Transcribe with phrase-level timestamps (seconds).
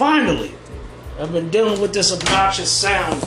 [0.00, 0.54] Finally,
[1.18, 3.22] I've been dealing with this obnoxious sound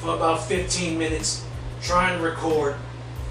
[0.00, 1.44] for about 15 minutes,
[1.82, 2.76] trying to record.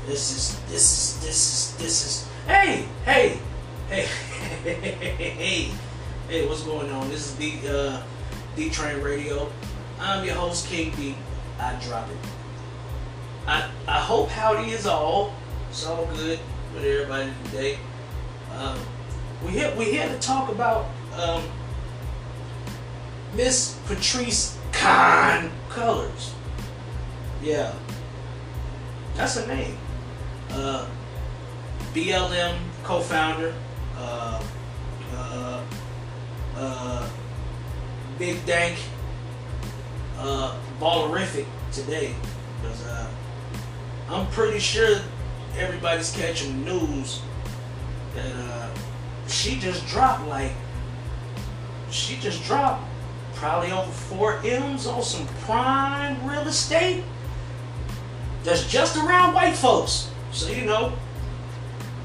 [0.05, 2.29] This is, this is, this is, this is.
[2.45, 3.39] Hey, hey,
[3.89, 4.05] hey,
[4.63, 5.71] hey, hey,
[6.27, 7.09] hey, what's going on?
[7.09, 8.03] This is the uh,
[8.55, 9.51] D Train Radio.
[9.99, 11.15] I'm your host, King D.
[11.59, 12.17] I drop it.
[13.47, 15.33] I, I hope howdy is all.
[15.71, 16.39] It's all good
[16.75, 17.79] with everybody today.
[18.55, 18.77] Um,
[19.43, 20.85] we here we here to talk about
[21.17, 21.41] um,
[23.33, 26.33] Miss Patrisse Khan Cullors.
[27.41, 27.73] Yeah,
[29.15, 29.77] that's her name.
[30.51, 30.87] Uh,
[31.93, 33.53] BLM co-founder.
[33.97, 34.43] Uh,
[35.13, 35.63] uh,
[36.55, 37.09] uh,
[38.17, 38.77] Big Dank.
[40.17, 42.13] Uh, Ballerific today
[42.61, 43.09] because uh,
[44.09, 44.99] I'm pretty sure
[45.57, 47.21] everybody's catching news
[48.15, 48.69] that uh,
[49.27, 50.51] she just dropped like
[51.89, 52.83] she just dropped
[53.39, 57.05] probably over four M's on some prime real estate
[58.43, 60.11] that's just around white folks.
[60.33, 60.93] So you know,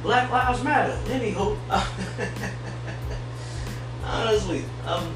[0.03, 0.97] Black Lives Matter.
[1.07, 1.59] Anywho,
[4.05, 5.13] honestly, um,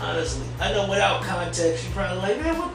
[0.00, 2.72] honestly, I know without context, you probably like, man, what?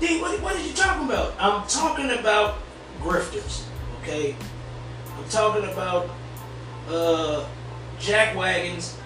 [0.00, 1.34] D, what, what are you talking about?
[1.38, 2.58] I'm talking about
[3.00, 3.62] grifters,
[4.02, 4.34] okay?
[5.16, 6.10] I'm talking about
[6.88, 7.46] uh,
[8.00, 8.98] jack wagons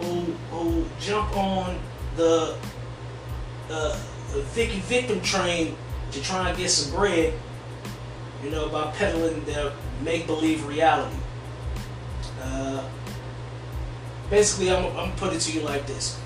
[0.00, 1.78] who who jump on
[2.16, 2.56] the
[3.70, 3.96] uh,
[4.52, 5.76] Vicky victim train
[6.12, 7.34] to try and get some bread,
[8.42, 9.72] you know, by peddling their
[10.02, 11.16] make believe reality.
[12.42, 12.88] Uh,
[14.30, 16.20] basically, I'm, I'm gonna put it to you like this.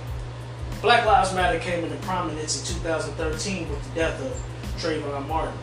[0.80, 5.58] Black Lives Matter came into prominence in 2013 with the death of Trayvon Martin.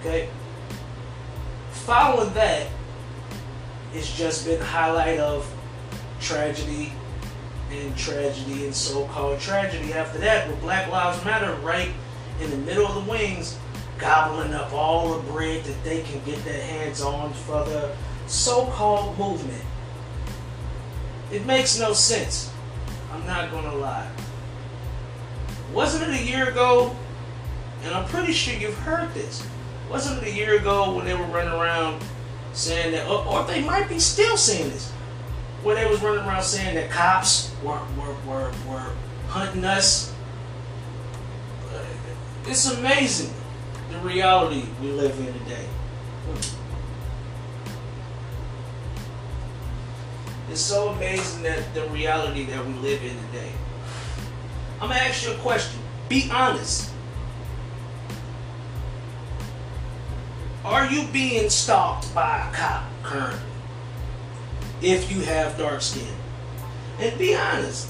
[0.00, 0.28] Okay?
[1.72, 2.66] Following that,
[3.92, 5.50] it's just been a highlight of
[6.20, 6.92] tragedy
[7.80, 11.90] and tragedy and so-called tragedy after that with Black Lives Matter right
[12.40, 13.58] in the middle of the wings
[13.98, 17.94] gobbling up all the bread that they can get their hands on for the
[18.26, 19.62] so-called movement.
[21.32, 22.52] It makes no sense.
[23.12, 24.10] I'm not gonna lie.
[25.72, 26.94] Wasn't it a year ago?
[27.82, 29.46] And I'm pretty sure you've heard this.
[29.90, 32.02] Wasn't it a year ago when they were running around
[32.52, 34.92] saying that, or, they might be still saying this,
[35.64, 38.92] when they was running around saying that cops were were were, were
[39.28, 40.12] hunting us.
[42.46, 43.32] It's amazing
[43.90, 45.64] the reality we live in today.
[50.50, 53.50] It's so amazing that the reality that we live in today.
[54.80, 55.80] I'm gonna ask you a question.
[56.10, 56.90] Be honest.
[60.62, 63.53] Are you being stalked by a cop currently?
[64.84, 66.14] If you have dark skin.
[66.98, 67.88] And be honest.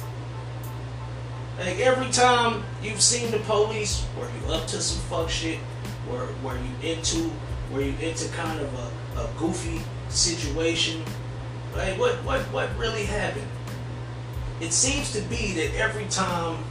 [1.59, 5.59] Like every time you've seen the police, were you up to some fuck shit?
[6.09, 7.33] Were were you into
[7.73, 11.03] were you into kind of a, a goofy situation?
[11.77, 13.49] Like what what what really happened?
[14.61, 16.63] It seems to be that every time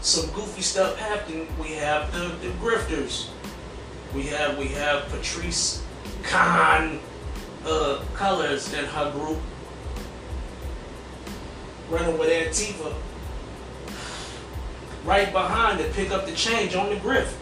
[0.00, 3.28] some goofy stuff happened, we have the, the grifters.
[4.14, 5.82] We have we have Patrisse
[6.22, 7.00] Khan
[7.66, 9.38] uh, Cullors and her group
[11.90, 12.94] running with Antifa
[15.04, 17.32] right behind to pick up the change on the grift.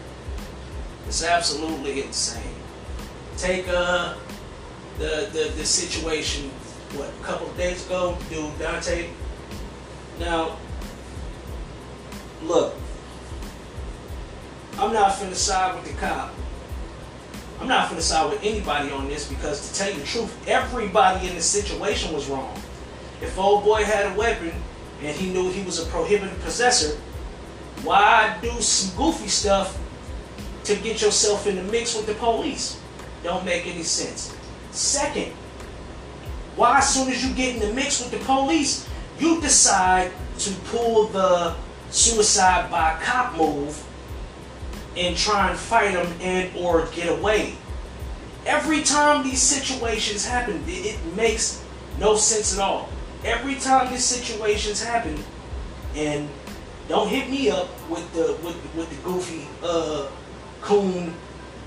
[1.05, 2.43] It's absolutely insane.
[3.37, 4.15] Take uh
[4.97, 6.49] the the, the situation
[6.93, 9.09] what a couple days ago, dude Daunte.
[10.19, 10.57] Now
[12.43, 12.73] look,
[14.79, 16.33] I'm not finna side with the cop.
[17.59, 20.47] I'm not going to side with anybody on this because to tell you the truth,
[20.47, 22.53] everybody in the situation was wrong.
[23.21, 24.53] If old boy had a weapon
[25.01, 26.97] and he knew he was a prohibited possessor,
[27.83, 29.79] why do some goofy stuff
[30.65, 32.79] to get yourself in the mix with the police?
[33.23, 34.35] Don't make any sense.
[34.71, 35.31] Second,
[36.55, 38.87] why as soon as you get in the mix with the police,
[39.19, 41.55] you decide to pull the
[41.89, 43.83] suicide by cop move
[44.97, 47.55] and try and fight them and or get away.
[48.45, 51.63] Every time these situations happen, it, makes
[51.99, 52.89] no sense at all.
[53.23, 55.17] Every time these situations happen,
[55.95, 56.29] and
[56.87, 60.07] don't hit me up with the with, with the goofy uh,
[60.61, 61.13] coon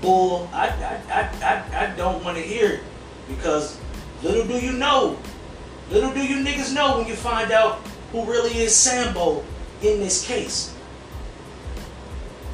[0.01, 0.49] bull.
[0.53, 2.79] I I, I, I, I don't want to hear it
[3.27, 3.79] because
[4.23, 5.17] little do you know,
[5.91, 7.79] little do you niggas know when you find out
[8.11, 9.43] who really is Sambo
[9.81, 10.75] in this case.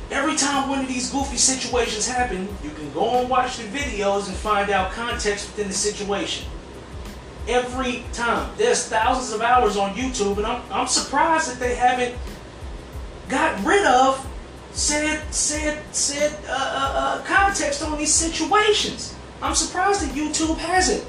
[0.10, 4.28] Every time one of these goofy situations happen, you can go and watch the videos
[4.28, 6.48] and find out context within the situation.
[7.48, 8.52] every time.
[8.58, 12.16] There's thousands of hours on YouTube, and I'm, I'm surprised that they haven't
[13.30, 14.26] got rid of
[14.72, 19.16] said said said uh, uh, uh, context on these situations.
[19.42, 21.06] I'm surprised that YouTube hasn't.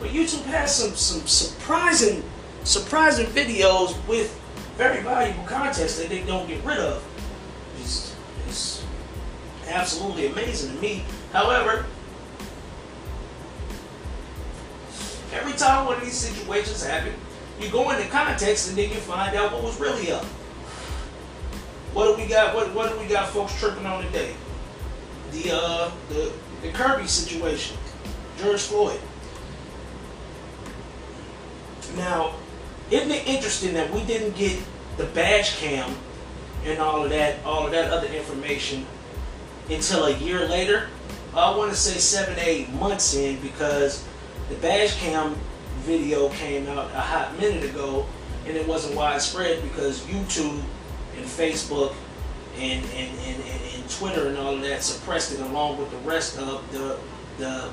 [0.00, 2.22] But YouTube has some some surprising
[2.64, 4.38] surprising videos with
[4.76, 7.04] very valuable context that they don't get rid of.
[9.72, 11.02] Absolutely amazing to me.
[11.32, 11.86] However,
[15.32, 17.14] every time one of these situations happen,
[17.58, 20.24] you go into context and then you find out what was really up.
[21.94, 22.54] What do we got?
[22.54, 24.34] What what do we got, folks tripping on today?
[25.30, 27.78] The uh the the Kirby situation,
[28.38, 29.00] George Floyd.
[31.96, 32.34] Now,
[32.90, 34.58] isn't it interesting that we didn't get
[34.98, 35.94] the badge cam
[36.64, 38.86] and all of that, all of that other information
[39.68, 40.88] until a year later?
[41.34, 44.06] I want to say seven, eight months in because
[44.48, 45.34] the badge cam
[45.80, 48.06] video came out a hot minute ago
[48.46, 50.60] and it wasn't widespread because YouTube
[51.16, 51.94] and Facebook
[52.58, 56.38] and, and, and, and, Twitter and all of that suppressed it along with the rest
[56.38, 56.98] of the
[57.38, 57.70] the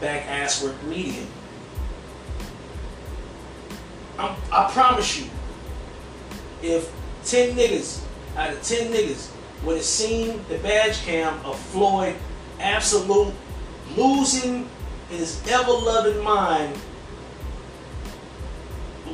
[0.00, 1.24] back ass work media.
[4.18, 5.30] I'm, I promise you,
[6.62, 6.92] if
[7.24, 8.02] 10 niggas
[8.36, 9.30] out of 10 niggas
[9.64, 12.14] would have seen the badge cam of Floyd
[12.60, 13.34] absolute
[13.96, 14.68] losing
[15.08, 16.76] his ever loving mind,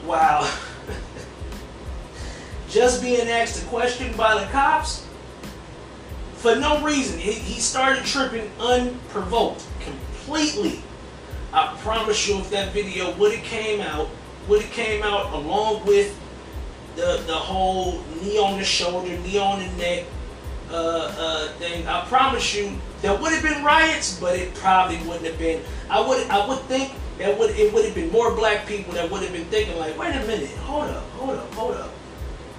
[0.04, 0.50] wow.
[2.68, 5.06] Just being asked a question by the cops
[6.36, 7.18] for no reason.
[7.18, 10.82] He, he started tripping unprovoked completely.
[11.52, 14.08] I promise you, if that video would have came out,
[14.48, 16.18] would have came out along with
[16.96, 20.06] the the whole knee on the shoulder, knee on the neck
[20.72, 22.72] uh, uh, thing, I promise you,
[23.02, 25.62] there would have been riots, but it probably wouldn't have been.
[25.90, 29.10] I would I would think that would it would have been more black people that
[29.10, 31.90] would have been thinking like, wait a minute, hold up, hold up, hold up.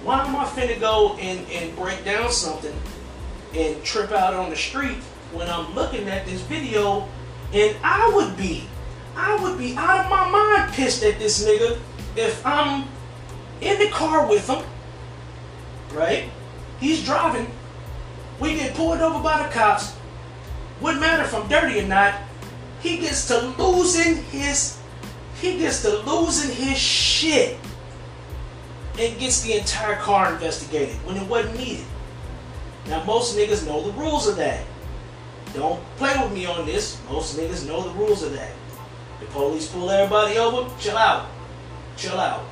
[0.02, 2.74] Why am I finna go and, and break down something
[3.54, 4.98] and trip out on the street
[5.32, 7.08] when I'm looking at this video
[7.52, 8.68] and I would be
[9.16, 11.78] I would be out of my mind pissed at this nigga
[12.16, 12.86] if I'm
[13.60, 14.64] in the car with him,
[15.92, 16.28] right?
[16.80, 17.50] He's driving.
[18.40, 19.94] We get pulled over by the cops.
[20.80, 22.14] Wouldn't matter if I'm dirty or not.
[22.80, 24.78] He gets to losing his
[25.40, 27.58] he gets to losing his shit
[28.98, 31.84] and gets the entire car investigated when it wasn't needed.
[32.86, 34.64] Now most niggas know the rules of that.
[35.54, 37.00] Don't play with me on this.
[37.08, 38.52] Most niggas know the rules of that.
[39.20, 41.28] The police pull everybody over, chill out.
[41.96, 42.44] Chill out.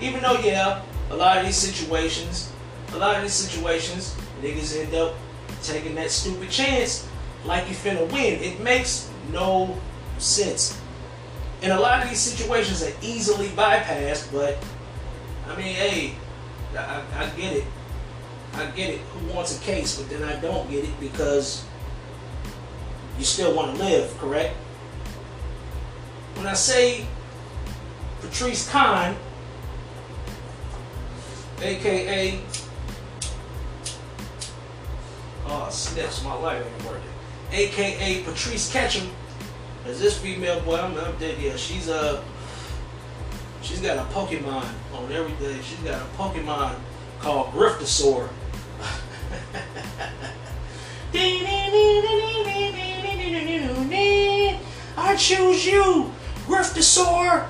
[0.00, 2.52] Even though, yeah, a lot of these situations,
[2.92, 5.14] a lot of these situations, niggas end up
[5.62, 7.08] taking that stupid chance
[7.44, 8.40] like you finna win.
[8.42, 9.78] It makes no
[10.18, 10.80] sense.
[11.62, 14.58] And a lot of these situations are easily bypassed, but
[15.48, 16.14] I mean, hey,
[16.76, 17.64] I, I get it.
[18.54, 19.00] I get it.
[19.00, 19.96] Who wants a case?
[19.96, 21.64] But then I don't get it because
[23.18, 24.54] you still want to live, correct?
[26.34, 27.06] When I say
[28.20, 29.16] Patrisse Khan,
[31.60, 32.40] aka
[35.46, 37.02] oh snips, my life ain't working.
[37.52, 39.10] AKA Patrice Ketchum,
[39.86, 41.38] Is this female boy, I'm, dead.
[41.40, 42.24] Yeah, she's a
[43.62, 45.60] she's got a Pokemon on every day.
[45.62, 46.74] She's got a Pokemon
[47.20, 48.28] called Griftosaur.
[54.96, 56.12] I choose you,
[56.46, 57.48] Griftosaur.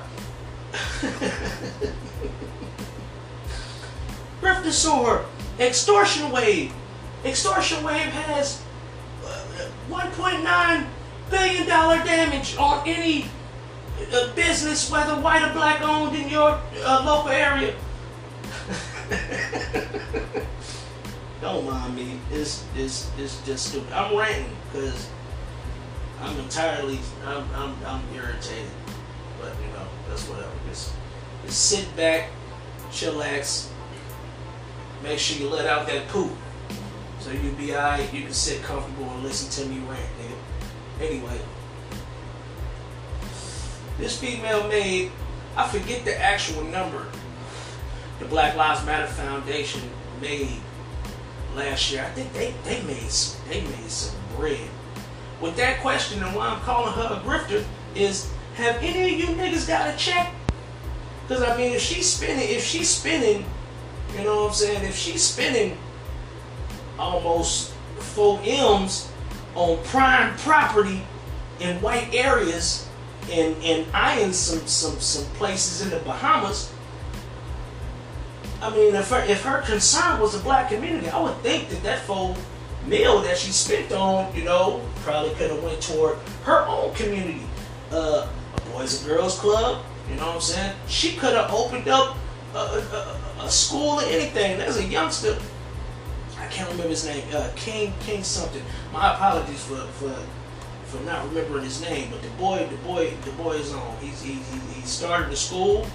[4.41, 5.25] Griftosaur,
[5.59, 6.73] Extortion Wave.
[7.25, 8.61] Extortion Wave has
[9.25, 10.85] uh, 1.9
[11.29, 13.25] billion dollar damage on any
[14.11, 17.75] uh, business, whether white or black owned in your uh, local area.
[21.41, 22.19] Don't mind me.
[22.31, 23.91] It's, it's, it's just stupid.
[23.93, 25.09] I'm ranting because
[26.21, 28.69] I'm entirely, I'm, I'm, I'm irritated.
[29.39, 30.51] But, you know, that's whatever.
[30.69, 30.93] Just,
[31.45, 32.29] just sit back,
[32.91, 33.69] chillax,
[35.03, 36.31] make sure you let out that poop.
[37.23, 41.07] So you be alright, you can sit comfortable and listen to me rant, nigga.
[41.07, 41.39] Anyway.
[43.97, 45.09] This female made,
[45.55, 47.05] I forget the actual number,
[48.19, 49.89] the Black Lives Matter Foundation
[50.19, 50.57] made
[51.55, 52.03] last year.
[52.03, 54.67] I think they, they made some, they made some bread.
[55.39, 57.63] With that question and why I'm calling her a grifter
[57.95, 60.33] is have any of you niggas got a check?
[61.25, 63.45] Because I mean if she's spending if she's spending,
[64.17, 65.77] you know what I'm saying, if she's spending
[66.97, 69.11] almost four M's
[69.55, 71.03] on prime property
[71.59, 72.87] in white areas
[73.31, 76.71] and and eyeing some some some places in the Bahamas.
[78.61, 81.83] I mean, if her if her concern was the black community, I would think that
[81.83, 82.37] that full
[82.87, 87.41] meal that she spent on, you know, probably could have went toward her own community,
[87.91, 89.83] uh, a boys and girls club.
[90.09, 90.75] You know what I'm saying?
[90.87, 92.17] She could have opened up
[92.53, 94.57] a, a, a, school or anything.
[94.57, 95.37] There's a youngster.
[96.43, 97.23] I can't remember his name.
[97.33, 98.61] Uh, King King something.
[98.91, 100.13] My apologies for for
[100.85, 103.97] for not remembering his name, but the boy, the boy, the boy is on.
[103.99, 105.87] He's he, he, he started the school,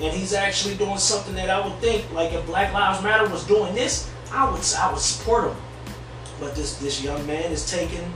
[0.00, 3.44] and he's actually doing something that I would think, like if Black Lives Matter was
[3.46, 5.56] doing this, I would I would support him.
[6.40, 8.12] But this this young man is taking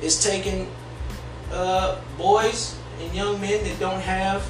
[0.00, 0.70] is taking
[1.50, 4.48] uh, boys and young men that don't have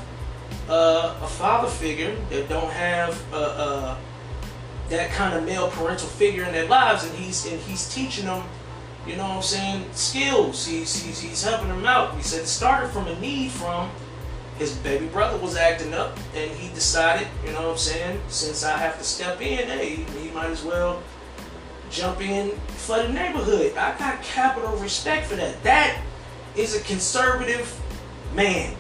[0.69, 3.97] uh, a father figure, that don't have uh, uh,
[4.89, 8.45] that kind of male parental figure in their lives, and he's and he's teaching them
[9.07, 10.67] you know what I'm saying, skills.
[10.67, 12.17] He's, he's, he's helping them out.
[12.17, 13.89] He said it started from a need from
[14.59, 18.65] his baby brother was acting up and he decided, you know what I'm saying, since
[18.65, 21.03] I have to step in, hey, he might as well
[21.91, 23.77] jump in for the neighborhood.
[23.77, 25.63] I got capital respect for that.
[25.63, 26.01] That
[26.57, 27.79] is a conservative
[28.35, 28.75] man.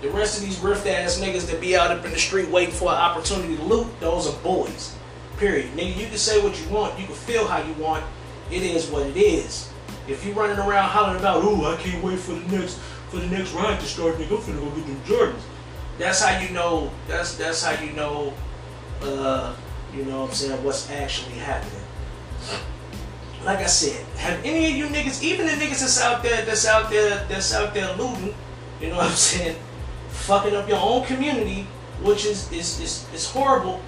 [0.00, 2.74] The rest of these riff ass niggas that be out up in the street waiting
[2.74, 4.96] for an opportunity to loot, those are boys.
[5.40, 5.72] Period.
[5.72, 8.04] Nigga, you can say what you want, you can feel how you want,
[8.50, 9.72] it is what it is.
[10.06, 12.78] If you running around hollering about, ooh, I can't wait for the next
[13.08, 15.40] for the next ride to start, nigga, I'm finna go get them Jordans.
[15.98, 16.90] That's how you know.
[17.08, 18.34] That's that's how you know.
[19.00, 19.56] Uh,
[19.94, 20.62] you know what I'm saying?
[20.62, 21.84] What's actually happening?
[23.42, 26.66] Like I said, have any of you niggas, even the niggas that's out there, that's
[26.66, 28.34] out there, that's out there looting,
[28.78, 29.56] you know what I'm saying,
[30.10, 31.66] fucking up your own community,
[32.02, 33.80] which is is is, is horrible.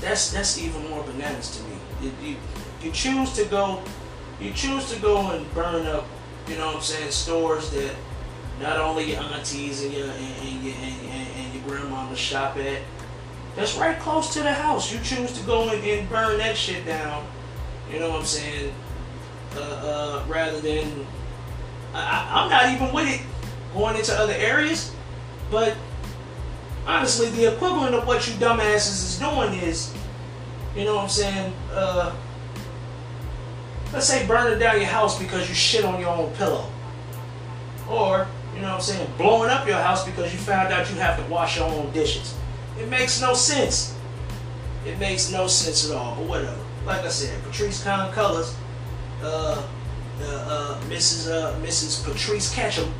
[0.00, 1.76] That's that's even more bananas to me.
[2.02, 2.36] It, you,
[2.82, 3.82] you choose to go
[4.40, 6.06] you choose to go and burn up,
[6.46, 7.94] you know what I'm saying, stores that
[8.60, 12.82] not only your aunties and your and, and your and, and, your grandmama shop at.
[13.56, 14.92] That's right close to the house.
[14.92, 17.26] You choose to go and, and burn that shit down.
[17.92, 18.72] You know what I'm saying?
[19.56, 21.06] Uh, uh, rather than
[21.94, 23.26] I, I'm not even with it
[23.74, 24.94] going into other areas,
[25.50, 25.76] but
[26.88, 29.94] honestly, the equivalent of what you dumbasses is doing is,
[30.74, 31.52] you know what I'm saying?
[31.70, 32.16] Uh,
[33.92, 36.68] let's say burning down your house because you shit on your own pillow.
[37.88, 40.96] Or, you know what I'm saying, blowing up your house because you found out you
[40.96, 42.34] have to wash your own dishes.
[42.80, 43.94] It makes no sense.
[44.86, 46.58] It makes no sense at all, but whatever.
[46.86, 48.54] Like I said, Patrisse Khan Cullors,
[49.22, 49.62] uh,
[50.22, 51.30] uh, uh, Mrs.
[51.30, 52.04] Uh, Mrs.
[52.04, 52.92] Patrice Ketchum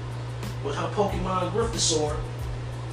[0.64, 2.16] with her Pokemon Griftosaur,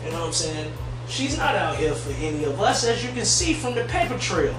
[0.03, 0.71] you know what I'm saying?
[1.07, 4.17] She's not out here for any of us, as you can see from the paper
[4.17, 4.55] trail.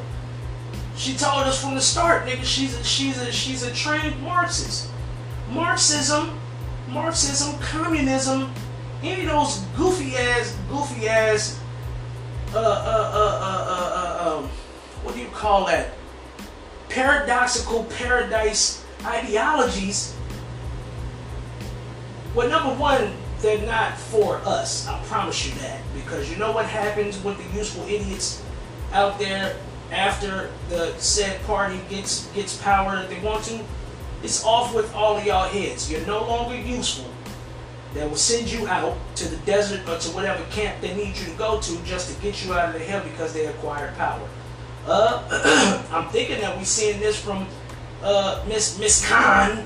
[0.97, 4.89] She told us from the start, nigga, she's a, she's a she's a trained Marxist.
[5.51, 6.39] Marxism,
[6.89, 8.53] Marxism, communism,
[9.03, 11.61] any of those goofy ass, goofy ass,
[12.55, 14.49] uh, uh, uh, uh, uh, uh um,
[15.03, 15.91] what do you call that?
[16.89, 20.17] Paradoxical paradise ideologies.
[22.35, 23.13] Well, number one,
[23.47, 24.89] they're not for us.
[24.89, 25.81] I promise you that.
[25.95, 28.43] Because you know what happens with the useful idiots
[28.93, 29.57] out there
[29.93, 33.61] after the said party gets gets power that they want to,
[34.25, 35.91] it's off with all of y'all heads.
[35.91, 37.09] You're no longer useful.
[37.95, 41.27] They will send you out to the desert or to whatever camp they need you
[41.27, 44.29] to go to just to get you out of the hell because they acquired power.
[44.87, 47.47] Uh, I'm thinking that we're seeing this from
[48.03, 49.65] uh, Miss Miss Khan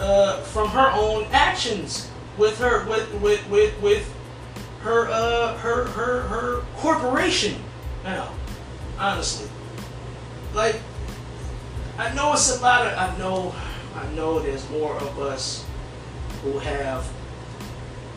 [0.00, 4.14] uh, from her own actions with her with with with, with
[4.82, 7.56] her uh her her her corporation.
[8.04, 8.30] Know
[9.00, 9.48] honestly.
[10.54, 10.76] Like,
[11.98, 13.54] I know it's a lot of, I know,
[13.96, 15.64] I know there's more of us
[16.42, 17.10] who have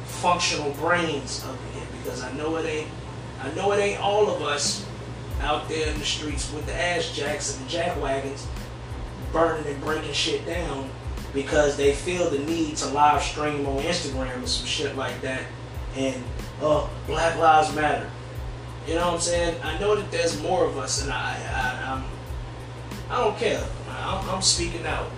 [0.05, 2.89] functional brains up here because I know it ain't,
[3.41, 4.85] I know it ain't all of us
[5.41, 8.47] out there in the streets with the ass jacks and the jack wagons
[9.31, 10.89] burning and breaking shit down
[11.33, 15.43] because they feel the need to live stream on Instagram or some shit like that
[15.95, 16.23] and
[16.61, 18.09] oh Black Lives Matter.
[18.87, 19.61] You know what I'm saying?
[19.63, 22.03] I know that there's more of us, and I, I, I'm,
[23.09, 23.63] I don't care.
[23.89, 25.09] I'm, I'm speaking out.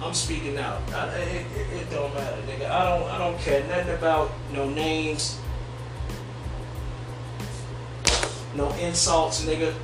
[0.00, 0.80] I'm speaking out.
[0.94, 2.70] I, it, it, don't matter, nigga.
[2.70, 5.38] I don't, I don't care nothing about no names,
[8.54, 9.74] no insults, nigga.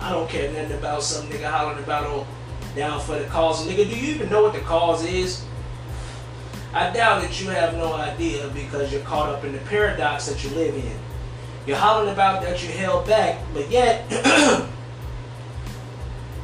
[0.00, 2.26] I don't care nothing about some nigga hollering about oh,
[2.78, 3.66] down for the cause.
[3.66, 5.44] Nigga, do you even know what the cause is?
[6.72, 10.42] I doubt that you have no idea because you're caught up in the paradox that
[10.44, 10.96] you live in.
[11.66, 14.68] You're hollering about that you held back, but yet a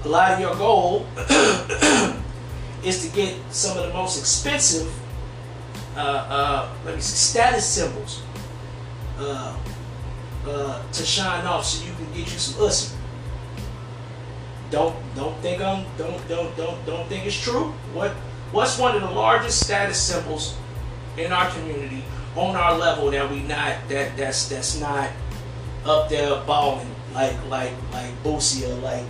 [0.08, 1.06] lot of your goal
[2.84, 4.92] is to get some of the most expensive
[5.96, 8.22] uh, uh, let me see, status symbols
[9.18, 9.56] uh,
[10.46, 12.93] uh, to shine off so you can get you some ussy.
[14.74, 17.72] Don't don't think I'm don't don't don't don't think it's true.
[17.92, 18.10] What
[18.50, 20.56] what's one of the largest status symbols
[21.16, 22.02] in our community
[22.34, 25.10] on our level that we not that that's that's not
[25.84, 29.04] up there balling like like like Boosie or like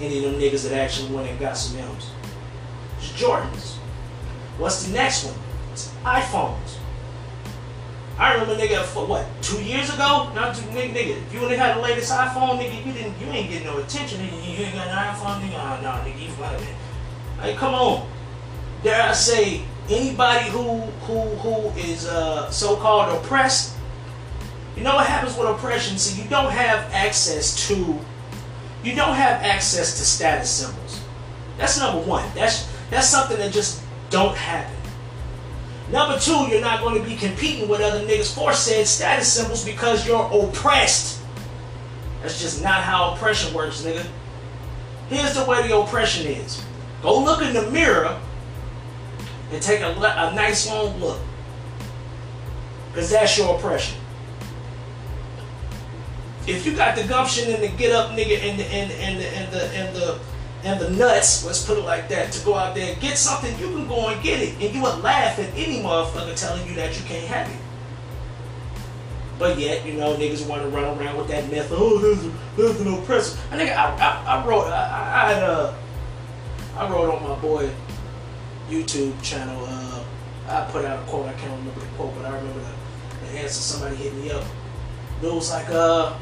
[0.00, 2.10] any of them niggas that actually went and got some M's.
[2.98, 3.76] It's Jordans.
[4.58, 5.38] What's the next one?
[5.70, 6.78] It's iPhones.
[8.16, 10.30] I remember nigga for what, two years ago?
[10.34, 11.16] Not two nigga, nigga.
[11.16, 14.20] If you only had the latest iPhone, nigga, you didn't you ain't getting no attention,
[14.20, 14.58] nigga.
[14.58, 15.58] You ain't got an iPhone, nigga.
[15.58, 16.68] Oh, no, nigga, you got it.
[17.40, 18.08] Hey, come on.
[18.84, 23.76] Dare I say anybody who who who is uh, so-called oppressed,
[24.76, 25.98] you know what happens with oppression?
[25.98, 27.98] See, you don't have access to
[28.84, 31.00] you don't have access to status symbols.
[31.58, 32.24] That's number one.
[32.34, 34.76] That's that's something that just don't happen.
[35.94, 39.64] Number two, you're not going to be competing with other niggas for said status symbols
[39.64, 41.20] because you're oppressed.
[42.20, 44.04] That's just not how oppression works, nigga.
[45.08, 46.60] Here's the way the oppression is.
[47.00, 48.20] Go look in the mirror
[49.52, 51.20] and take a, a nice long look.
[52.88, 53.96] Because that's your oppression.
[56.48, 59.20] If you got the gumption and the get up nigga and the and the and
[59.20, 60.18] the and the, and the
[60.64, 63.52] and the nuts, let's put it like that, to go out there and get something,
[63.58, 64.54] you can go and get it.
[64.60, 67.60] And you would laugh at any motherfucker telling you that you can't have it.
[69.38, 71.68] But yet, you know, niggas want to run around with that myth.
[71.70, 73.38] Oh, there's, there's an oppressor.
[73.50, 75.74] I nigga, I, I, I wrote, I, I, had, uh,
[76.78, 77.70] I wrote on my boy
[78.70, 79.66] YouTube channel.
[79.68, 80.02] Uh,
[80.48, 81.26] I put out a quote.
[81.26, 83.60] I can't remember the quote, but I remember the, the answer.
[83.60, 84.44] Somebody hit me up.
[85.22, 86.16] It was like, uh,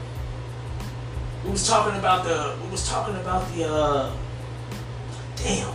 [1.45, 4.17] we was talking about the, we was talking about the, uh,
[5.43, 5.75] damn.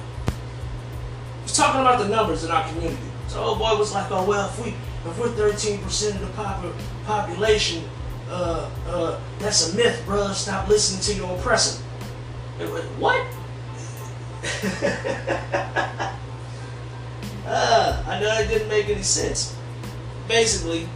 [1.44, 2.98] He's talking about the numbers in our community.
[3.28, 4.74] So old boy was like, oh well, if we
[5.06, 6.66] if we're 13% of the pop-
[7.06, 7.84] population,
[8.30, 10.32] uh, uh, that's a myth, bro.
[10.34, 11.82] Stop listening to your oppressor.
[13.00, 13.26] What?
[17.46, 19.56] uh, I know it didn't make any sense.
[20.28, 20.90] Basically,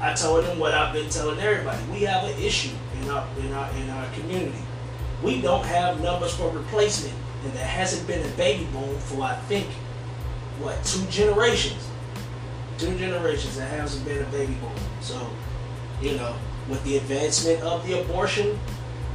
[0.00, 1.82] I told him what I've been telling everybody.
[1.90, 4.62] We have an issue in our in our in our community
[5.24, 9.34] we don't have numbers for replacement, and there hasn't been a baby boom for I
[9.48, 9.66] think
[10.60, 11.88] what two generations,
[12.78, 14.74] two generations there hasn't been a baby boom.
[15.00, 15.30] So,
[16.00, 16.36] you know,
[16.68, 18.58] with the advancement of the abortion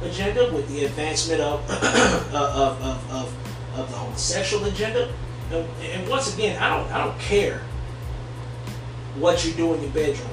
[0.02, 5.12] agenda, with the advancement of of, of, of, of the homosexual agenda,
[5.52, 7.62] and, and once again, I don't I don't care
[9.16, 10.29] what you do in your bedroom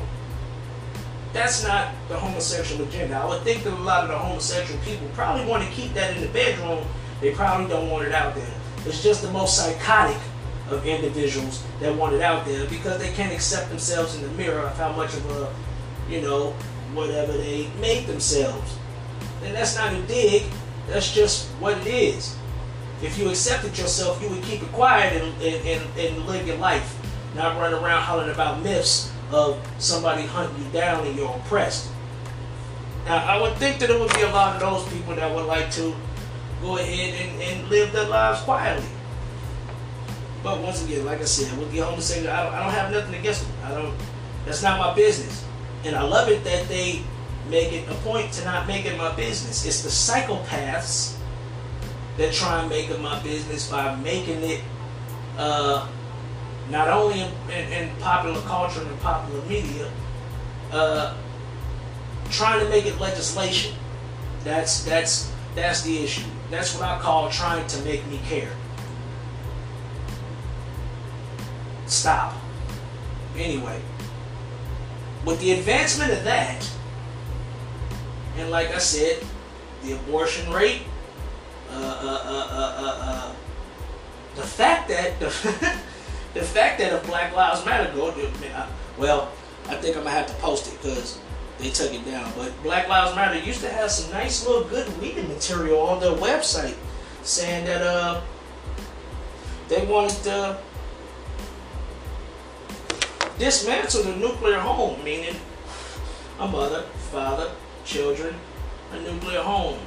[1.38, 3.16] that's not the homosexual agenda.
[3.16, 6.16] I would think that a lot of the homosexual people probably want to keep that
[6.16, 6.84] in the bedroom.
[7.22, 8.54] They probably don't want it out there.
[8.86, 10.18] It's just the most psychotic
[10.70, 14.62] of individuals that want it out there because they can't accept themselves in the mirror
[14.62, 15.54] of how much of a,
[16.10, 16.52] you know,
[16.94, 18.78] whatever they make themselves.
[19.44, 20.44] And that's not a dig.
[20.88, 22.36] That's just what it is.
[23.04, 26.58] If you accepted yourself, you would keep it quiet and, and, and, and live your
[26.58, 26.98] life,
[27.36, 31.92] not run around hollering about myths of somebody hunting you down and you're oppressed.
[33.06, 35.46] Now, I would think that it would be a lot of those people that would
[35.46, 35.96] like to
[36.62, 38.88] go ahead and, and live their lives quietly.
[40.44, 43.16] But once again, like I said, with the homosexual, I don't, I don't have nothing
[43.16, 43.52] against them.
[43.64, 43.96] I don't.
[44.46, 45.46] That's not my business.
[45.84, 47.04] And I love it that they
[47.50, 49.66] make it a point to not make it my business.
[49.66, 51.18] It's the psychopaths
[52.18, 54.62] that try and make it my business by making it
[55.38, 55.88] uh,
[56.70, 59.90] not only in, in, in popular culture and popular media,
[60.72, 61.16] uh,
[62.30, 63.76] trying to make it legislation.
[64.44, 66.26] That's that's that's the issue.
[66.50, 68.52] That's what I call trying to make me care.
[71.86, 72.34] Stop.
[73.36, 73.82] Anyway,
[75.26, 76.70] with the advancement of that,
[78.38, 79.24] and like I said,
[79.84, 80.82] the abortion rate,
[81.72, 83.34] uh, uh, uh,
[84.36, 85.28] the fact that the
[86.38, 88.14] the fact that if Black Lives Matter go,
[88.98, 89.32] well,
[89.68, 91.20] I think I'm gonna have to post it because
[91.58, 92.32] they took it down.
[92.38, 96.12] But Black Lives Matter used to have some nice little good reading material on their
[96.12, 96.76] website
[97.24, 98.22] saying that uh
[99.68, 100.60] they wanted to
[103.40, 105.36] dismantle the nuclear home, meaning
[106.40, 107.52] a mother, father,
[107.84, 108.36] children,
[108.94, 109.80] a nuclear home,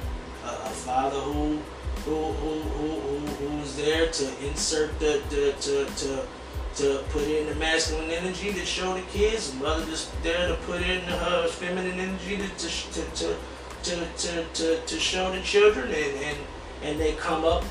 [0.43, 1.59] a, a father who
[2.05, 6.25] who, who, who, who's there to insert the, the to, to
[6.75, 10.81] to put in the masculine energy to show the kids, mother just there to put
[10.81, 13.35] in her feminine energy to to to
[13.83, 16.37] to, to, to, to show the children, and, and
[16.83, 17.63] and they come up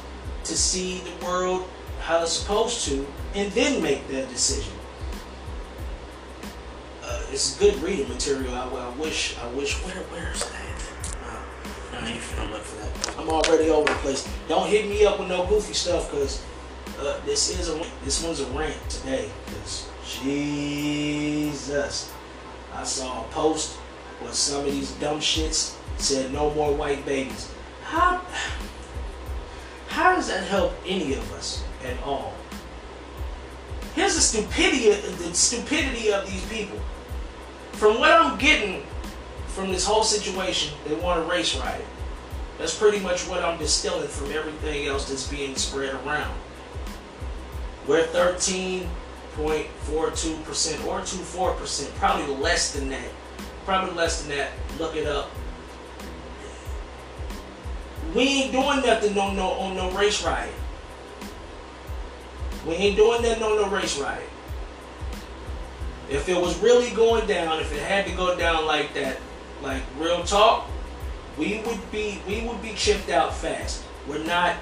[0.44, 1.68] to see the world
[2.00, 4.72] how they're supposed to, and then make that decision.
[7.02, 8.54] Uh, it's good reading material.
[8.54, 9.74] I, I wish, I wish.
[9.84, 10.92] Where, where's that?
[11.24, 13.18] Uh, I ain't finna look for that.
[13.18, 14.28] I'm already over the place.
[14.48, 16.44] Don't hit me up with no goofy stuff, cause
[17.00, 19.30] uh, this is a this one's a rant today.
[19.46, 19.88] Cause
[20.22, 22.12] Jesus,
[22.74, 23.76] I saw a post
[24.20, 27.50] where some of these dumb shits said no more white babies.
[27.84, 28.22] How
[29.88, 32.34] how does that help any of us at all?
[33.94, 36.78] Here's the stupidity the stupidity of these people.
[37.72, 38.82] From what I'm getting
[39.48, 41.84] from this whole situation, they want a race riot.
[42.58, 46.34] That's pretty much what I'm distilling from everything else that's being spread around.
[47.86, 48.86] We're 13.42%
[50.86, 53.08] or 24%, probably less than that.
[53.64, 54.50] Probably less than that.
[54.78, 55.30] Look it up.
[58.14, 60.52] We ain't doing nothing on no on no race riot.
[62.66, 64.28] We ain't doing nothing on no race riot.
[66.10, 69.18] If it was really going down, if it had to go down like that,
[69.62, 70.68] like real talk,
[71.38, 73.84] we would be we would be chipped out fast.
[74.08, 74.56] We're not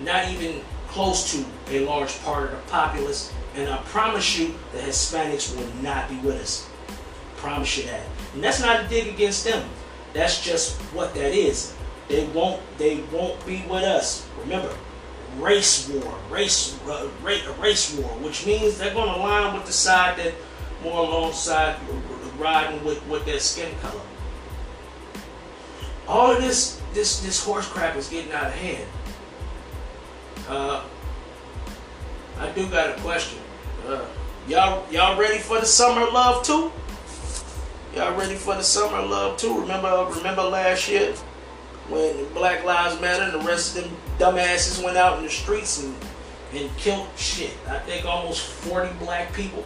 [0.00, 0.60] not even
[0.90, 5.82] close to a large part of the populace, and I promise you the Hispanics will
[5.82, 6.68] not be with us.
[6.88, 8.02] I promise you that.
[8.34, 9.68] And that's not a dig against them.
[10.12, 11.74] That's just what that is.
[12.08, 14.26] They won't they won't be with us.
[14.40, 14.74] Remember,
[15.38, 17.08] race war, race uh,
[17.60, 20.34] race war, which means they're going to line with the side that
[20.82, 21.76] more alongside
[22.38, 24.00] riding with, with their skin color.
[26.08, 28.88] All of this this this horse crap is getting out of hand.
[30.50, 30.82] Uh,
[32.40, 33.38] I do got a question.
[33.86, 34.04] Uh,
[34.48, 36.72] y'all y'all ready for the summer love too?
[37.94, 39.60] Y'all ready for the summer love too?
[39.60, 41.14] Remember remember last year
[41.88, 45.84] when Black Lives Matter and the rest of them dumbasses went out in the streets
[45.84, 45.94] and
[46.52, 47.52] and killed shit.
[47.68, 49.64] I think almost 40 black people.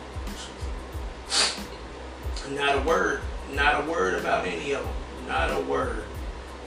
[2.50, 3.22] Not a word.
[3.54, 4.94] Not a word about any of them.
[5.28, 6.04] Not a word.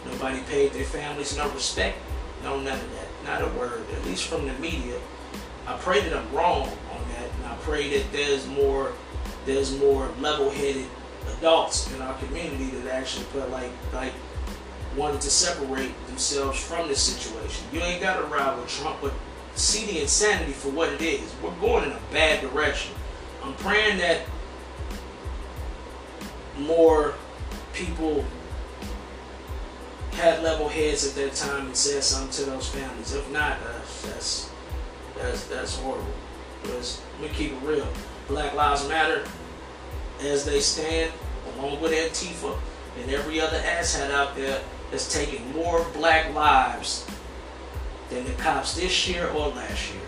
[0.08, 2.00] Nobody paid their families no respect.
[2.42, 3.07] No, none of that.
[3.28, 3.84] Not a word.
[3.94, 4.98] At least from the media.
[5.68, 8.94] I pray that I'm wrong on that, and I pray that there's more,
[9.46, 10.86] there's more level-headed
[11.38, 14.14] adults in our community that actually put like, like,
[14.96, 17.66] wanted to separate themselves from this situation.
[17.74, 19.14] You ain't got to ride with Trump, but
[19.56, 21.36] see the insanity for what it is.
[21.44, 22.96] We're going in a bad direction.
[23.44, 24.22] I'm praying that
[26.58, 27.14] more
[27.74, 28.26] people
[30.18, 33.14] had level heads at that time and said something to those families.
[33.14, 34.50] If not, uh, that's
[35.16, 36.08] that's that's horrible.
[36.64, 37.88] Because we keep it real.
[38.28, 39.24] Black Lives Matter,
[40.22, 41.14] as they stand,
[41.54, 42.58] along with Antifa
[43.00, 47.06] and every other asshat out there that's taking more black lives
[48.10, 50.02] than the cops this year or last year.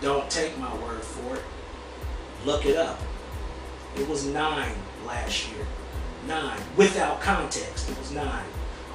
[0.00, 1.42] Don't take my word for it.
[2.44, 3.00] Look it up.
[3.96, 4.74] It was nine
[5.06, 5.66] last year.
[6.26, 6.60] Nine.
[6.76, 8.44] Without context, it was nine.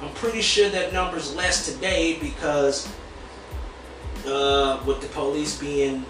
[0.00, 2.88] I'm pretty sure that number's less today because
[4.26, 6.04] uh, with the police being,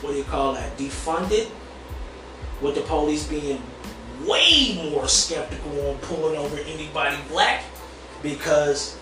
[0.00, 1.48] what do you call that, defunded,
[2.60, 3.62] with the police being
[4.26, 7.64] way more skeptical on pulling over anybody black
[8.22, 8.98] because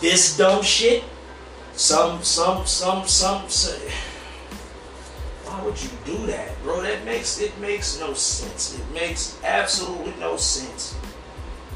[0.00, 1.04] this dumb shit,
[1.74, 3.78] some, some, some, some, some
[5.68, 6.80] would you do that, bro?
[6.80, 8.78] That makes, it makes no sense.
[8.78, 10.94] It makes absolutely no sense.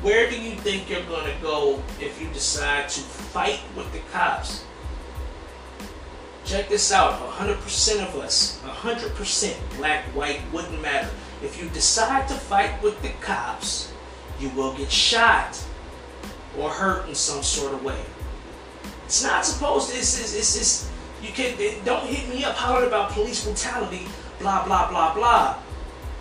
[0.00, 4.64] Where do you think you're to go if you decide to fight with the cops?
[6.44, 11.10] Check this out 100% of us, 100% black, white, wouldn't matter.
[11.42, 13.92] If you decide to fight with the cops,
[14.40, 15.62] you will get shot
[16.58, 18.00] or hurt in some sort of way.
[19.04, 20.91] It's not supposed to, it's, it's, it's
[21.22, 24.06] you can don't hit me up hollering about police brutality,
[24.40, 25.56] blah, blah, blah, blah.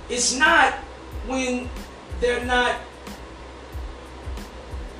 [0.09, 0.73] It's not
[1.25, 1.67] when
[2.19, 2.75] they're not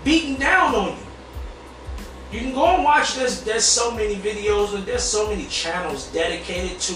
[0.04, 1.04] beating down on you.
[2.32, 3.42] You can go and watch this.
[3.42, 6.96] There's so many videos and there's so many channels dedicated to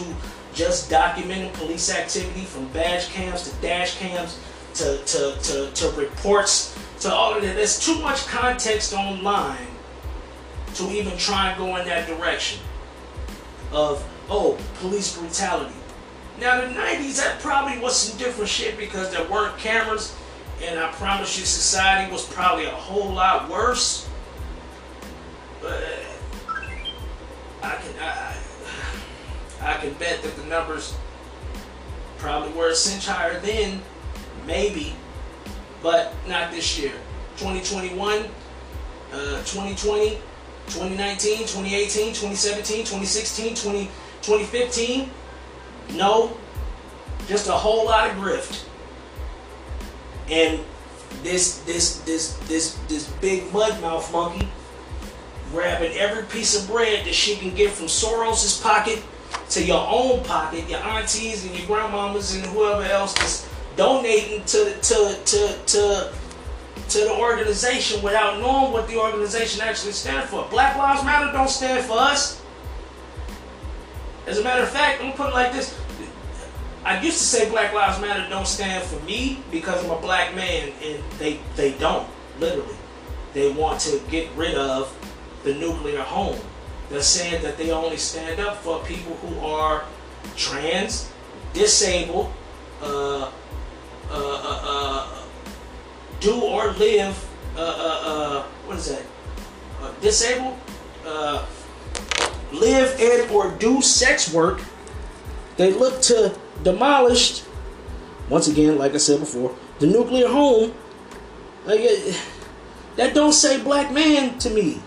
[0.53, 4.39] just documenting police activity from badge cams to dash cams
[4.75, 7.55] to, to, to, to reports to all of that.
[7.55, 9.67] There's too much context online
[10.75, 12.59] to even try and go in that direction
[13.71, 15.75] of, oh, police brutality.
[16.39, 20.15] Now, the 90s, that probably was some different shit because there weren't cameras
[20.63, 24.07] and I promise you, society was probably a whole lot worse.
[25.61, 25.83] But
[27.61, 28.35] I can I,
[29.61, 30.95] I can bet that the numbers
[32.17, 33.81] probably were a cinch higher then,
[34.45, 34.95] maybe,
[35.83, 36.93] but not this year.
[37.37, 38.19] 2021,
[39.11, 40.19] uh, 2020,
[40.67, 43.85] 2019, 2018, 2017, 2016, 20,
[44.21, 45.09] 2015.
[45.93, 46.37] No,
[47.27, 48.65] just a whole lot of grift.
[50.29, 50.59] And
[51.23, 54.47] this this this this this big mud mouth monkey
[55.51, 59.01] grabbing every piece of bread that she can get from Soros's pocket
[59.49, 64.57] to your own pocket, your aunties and your grandmamas and whoever else is donating to
[64.57, 66.13] the to to to
[66.89, 70.47] to the organization without knowing what the organization actually stands for.
[70.49, 72.41] Black Lives Matter don't stand for us.
[74.27, 75.79] As a matter of fact, I'm gonna put it like this.
[76.83, 80.35] I used to say Black Lives Matter don't stand for me because I'm a black
[80.35, 82.07] man, and they they don't
[82.39, 82.75] literally.
[83.33, 84.95] They want to get rid of
[85.43, 86.39] the nuclear home.
[86.89, 89.85] They're saying that they only stand up for people who are
[90.35, 91.11] trans,
[91.53, 92.31] disabled,
[92.81, 93.31] uh, uh,
[94.11, 95.14] uh, uh
[96.19, 97.15] do or live,
[97.57, 99.03] uh, uh, what is that?
[100.01, 100.57] disabled,
[102.51, 104.61] live and or do sex work.
[105.57, 107.43] They look to demolish,
[108.29, 110.73] once again, like I said before, the nuclear home.
[111.65, 111.81] Like,
[112.95, 114.81] that don't say black man to me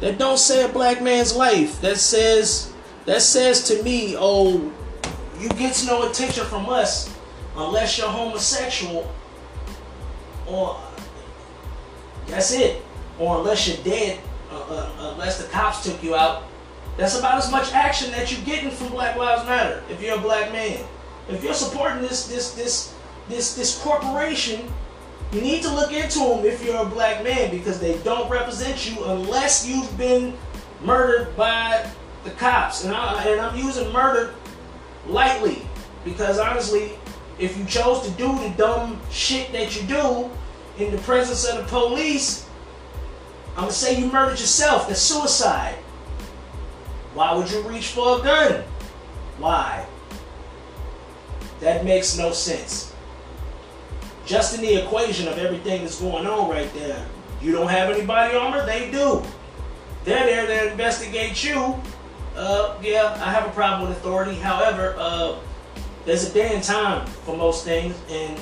[0.00, 1.80] that don't say a black man's life.
[1.80, 2.72] That says
[3.06, 4.72] that says to me, oh,
[5.38, 7.14] you get no attention from us
[7.56, 9.10] unless you're homosexual,
[10.46, 10.78] or
[12.26, 12.82] that's it,
[13.18, 16.44] or unless you're dead, uh, uh, unless the cops took you out.
[16.96, 20.20] That's about as much action that you're getting from Black Lives Matter if you're a
[20.20, 20.82] black man.
[21.28, 22.94] If you're supporting this this this
[23.28, 24.72] this this corporation
[25.32, 28.88] you need to look into them if you're a black man because they don't represent
[28.88, 30.34] you unless you've been
[30.82, 31.88] murdered by
[32.24, 32.84] the cops.
[32.84, 34.34] And, I, and I'm using murder
[35.06, 35.62] lightly
[36.04, 36.92] because honestly,
[37.38, 40.30] if you chose to do the dumb shit that you do
[40.78, 42.48] in the presence of the police,
[43.56, 44.88] I'm gonna say you murdered yourself.
[44.88, 45.74] That's suicide.
[47.14, 48.62] Why would you reach for a gun?
[49.38, 49.86] Why?
[51.60, 52.92] That makes no sense
[54.26, 57.06] just in the equation of everything that's going on right there.
[57.40, 59.22] You don't have any body armor, they do.
[60.04, 61.80] They're there to investigate you.
[62.34, 64.34] Uh, yeah, I have a problem with authority.
[64.34, 65.36] However, uh,
[66.06, 68.38] there's a day and time for most things, and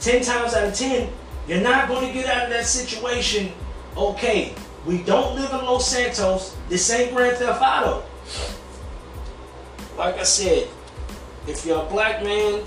[0.00, 1.12] 10 times out of 10,
[1.46, 3.52] you're not going to get out of that situation
[3.96, 4.54] okay.
[4.86, 6.56] We don't live in Los Santos.
[6.68, 8.02] This ain't Grand Theft Auto.
[9.96, 10.68] Like I said,
[11.46, 12.64] if you're a black man,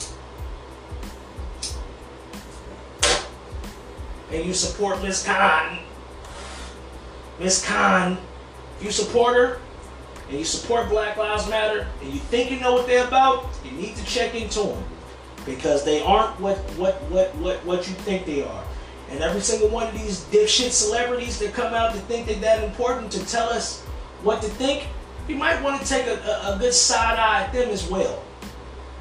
[4.32, 5.80] and you support Miss Khan,
[7.39, 8.17] Miss Khan,
[8.78, 9.60] if you support her
[10.29, 13.71] and you support Black Lives Matter and you think you know what they're about, you
[13.71, 14.83] need to check into them
[15.45, 18.63] because they aren't what what what what what you think they are.
[19.09, 22.63] And every single one of these dipshit celebrities that come out to think they're that
[22.63, 23.81] important to tell us
[24.21, 24.87] what to think,
[25.29, 28.21] you might want to take a, a, a good side eye at them as well.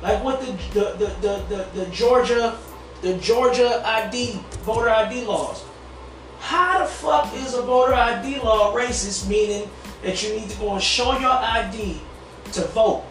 [0.02, 2.56] Like what the the, the, the, the, the Georgia
[3.02, 5.64] the Georgia ID, voter ID laws.
[6.40, 9.68] How the fuck is a voter ID law racist, meaning
[10.07, 12.01] that you need to go and show your ID
[12.53, 13.03] to vote?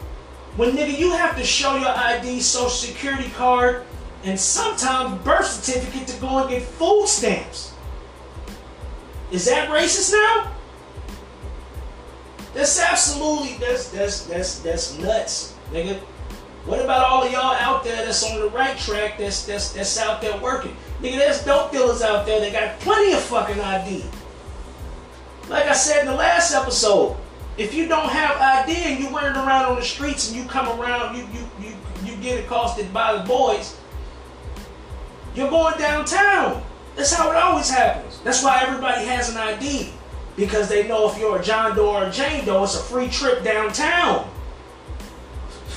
[0.56, 3.84] When nigga, you have to show your ID, social security card,
[4.24, 7.74] and sometimes birth certificate to go and get food stamps.
[9.32, 10.52] Is that racist now?
[12.54, 16.00] That's absolutely that's that's that's that's nuts, nigga.
[16.66, 20.00] What about all of y'all out there that's on the right track that's that's that's
[20.00, 20.76] out there working?
[21.02, 24.06] Nigga, there's dope dealers out there that got plenty of fucking ID.
[25.50, 27.18] Like I said in the last episode,
[27.58, 30.80] if you don't have ID and you running around on the streets and you come
[30.80, 33.78] around, you you you you get accosted by the boys,
[35.36, 36.64] you're going downtown.
[36.96, 38.20] That's how it always happens.
[38.24, 39.92] That's why everybody has an ID.
[40.36, 43.10] Because they know if you're a John Doe or a Jane Doe, it's a free
[43.10, 44.30] trip downtown.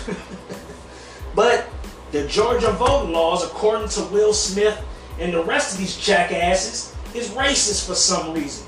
[1.39, 1.69] But
[2.11, 4.85] the Georgia voting laws, according to Will Smith
[5.21, 8.67] and the rest of these jackasses, is racist for some reason.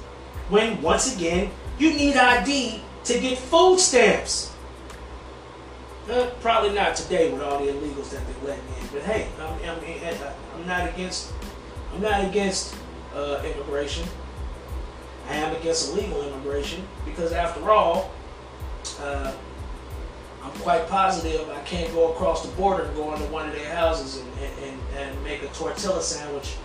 [0.51, 4.53] When, once again, you need ID to get food stamps.
[6.11, 8.89] Uh, probably not today with all the illegals that they're letting in.
[8.93, 11.33] But hey, I mean, I not against.
[11.95, 12.75] I'm not against
[13.15, 14.07] uh, immigration.
[15.29, 18.11] I am against illegal immigration because, after all,
[19.01, 19.33] uh,
[20.43, 23.75] I'm quite positive I can't go across the border and go into one of their
[23.75, 24.29] houses and,
[24.65, 26.57] and, and make a tortilla sandwich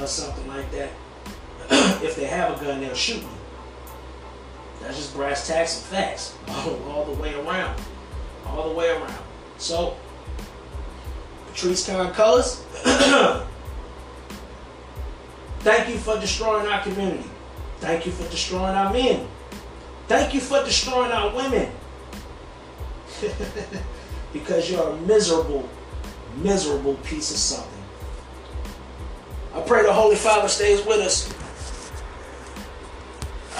[0.00, 0.90] or something like that.
[2.02, 3.28] if they have a gun, they'll shoot me.
[4.80, 7.78] That's just brass tacks and facts all, the way around.
[8.46, 9.22] All the way around.
[9.58, 9.96] So,
[11.48, 12.62] Patrisse Khan Cullors,
[15.60, 17.28] thank you for destroying our community.
[17.80, 19.26] Thank you for destroying our men.
[20.06, 21.70] Thank you for destroying our women.
[24.32, 25.68] because you're a miserable,
[26.36, 27.84] miserable piece of something.
[29.54, 31.32] I pray the Holy Father stays with us.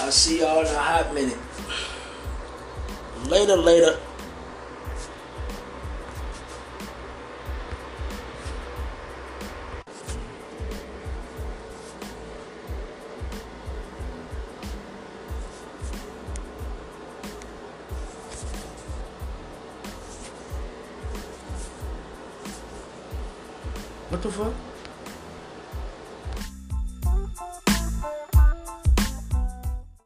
[0.09, 1.37] I'll see y'all in a hot minute.
[3.27, 3.99] Later, later.